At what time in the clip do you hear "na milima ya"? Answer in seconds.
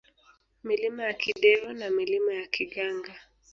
1.79-2.47